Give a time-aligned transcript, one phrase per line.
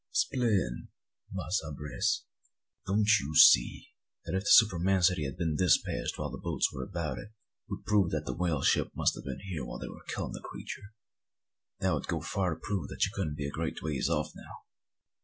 [0.11, 0.87] "'Splain,
[1.31, 2.23] Massa Brace!"
[2.87, 6.81] "Don't ye see, nigger, that if the spermacety had been dispatched while the boats were
[6.81, 7.31] about it, it
[7.69, 10.31] would prove that the whale ship must a' been here while they were a killin'
[10.31, 10.95] the creature;
[11.79, 14.31] an' that would go far to prove that she couldn't be a great ways off
[14.35, 14.63] now."